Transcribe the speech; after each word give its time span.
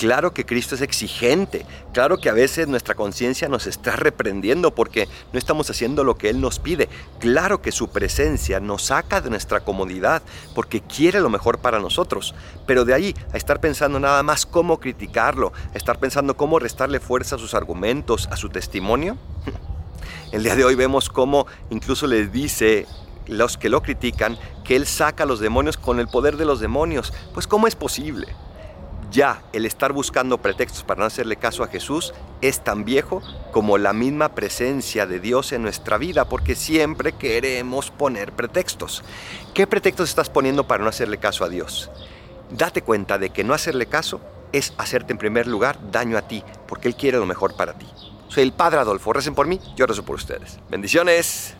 Claro 0.00 0.32
que 0.32 0.46
Cristo 0.46 0.74
es 0.74 0.80
exigente, 0.80 1.66
claro 1.92 2.16
que 2.16 2.30
a 2.30 2.32
veces 2.32 2.66
nuestra 2.66 2.94
conciencia 2.94 3.50
nos 3.50 3.66
está 3.66 3.96
reprendiendo 3.96 4.74
porque 4.74 5.06
no 5.30 5.38
estamos 5.38 5.68
haciendo 5.68 6.04
lo 6.04 6.16
que 6.16 6.30
Él 6.30 6.40
nos 6.40 6.58
pide, 6.58 6.88
claro 7.18 7.60
que 7.60 7.70
su 7.70 7.90
presencia 7.90 8.60
nos 8.60 8.84
saca 8.84 9.20
de 9.20 9.28
nuestra 9.28 9.60
comodidad 9.60 10.22
porque 10.54 10.80
quiere 10.80 11.20
lo 11.20 11.28
mejor 11.28 11.58
para 11.58 11.80
nosotros, 11.80 12.34
pero 12.66 12.86
de 12.86 12.94
ahí 12.94 13.14
a 13.34 13.36
estar 13.36 13.60
pensando 13.60 14.00
nada 14.00 14.22
más 14.22 14.46
cómo 14.46 14.80
criticarlo, 14.80 15.52
a 15.74 15.76
estar 15.76 15.98
pensando 15.98 16.34
cómo 16.34 16.58
restarle 16.58 16.98
fuerza 16.98 17.36
a 17.36 17.38
sus 17.38 17.52
argumentos, 17.52 18.26
a 18.32 18.38
su 18.38 18.48
testimonio, 18.48 19.18
el 20.32 20.42
día 20.42 20.56
de 20.56 20.64
hoy 20.64 20.76
vemos 20.76 21.10
cómo 21.10 21.46
incluso 21.68 22.06
les 22.06 22.32
dice 22.32 22.86
los 23.26 23.58
que 23.58 23.68
lo 23.68 23.82
critican 23.82 24.38
que 24.64 24.76
Él 24.76 24.86
saca 24.86 25.24
a 25.24 25.26
los 25.26 25.40
demonios 25.40 25.76
con 25.76 26.00
el 26.00 26.08
poder 26.08 26.38
de 26.38 26.46
los 26.46 26.58
demonios, 26.58 27.12
pues 27.34 27.46
¿cómo 27.46 27.66
es 27.66 27.76
posible? 27.76 28.28
Ya 29.10 29.42
el 29.52 29.66
estar 29.66 29.92
buscando 29.92 30.38
pretextos 30.38 30.84
para 30.84 31.00
no 31.00 31.06
hacerle 31.06 31.36
caso 31.36 31.64
a 31.64 31.66
Jesús 31.68 32.14
es 32.40 32.62
tan 32.62 32.84
viejo 32.84 33.22
como 33.50 33.76
la 33.76 33.92
misma 33.92 34.34
presencia 34.34 35.04
de 35.06 35.18
Dios 35.18 35.52
en 35.52 35.62
nuestra 35.62 35.98
vida, 35.98 36.26
porque 36.26 36.54
siempre 36.54 37.12
queremos 37.12 37.90
poner 37.90 38.32
pretextos. 38.32 39.02
¿Qué 39.52 39.66
pretextos 39.66 40.08
estás 40.08 40.30
poniendo 40.30 40.68
para 40.68 40.84
no 40.84 40.88
hacerle 40.88 41.18
caso 41.18 41.44
a 41.44 41.48
Dios? 41.48 41.90
Date 42.50 42.82
cuenta 42.82 43.18
de 43.18 43.30
que 43.30 43.42
no 43.42 43.52
hacerle 43.52 43.86
caso 43.86 44.20
es 44.52 44.74
hacerte 44.78 45.12
en 45.12 45.18
primer 45.18 45.46
lugar 45.46 45.78
daño 45.90 46.16
a 46.16 46.22
ti, 46.22 46.44
porque 46.68 46.86
Él 46.86 46.94
quiere 46.94 47.18
lo 47.18 47.26
mejor 47.26 47.56
para 47.56 47.74
ti. 47.74 47.86
Soy 48.28 48.44
el 48.44 48.52
Padre 48.52 48.78
Adolfo, 48.78 49.12
recen 49.12 49.34
por 49.34 49.48
mí, 49.48 49.60
yo 49.74 49.86
rezo 49.86 50.04
por 50.04 50.14
ustedes. 50.14 50.60
Bendiciones. 50.70 51.56